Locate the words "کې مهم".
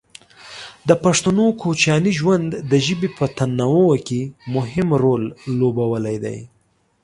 4.07-4.89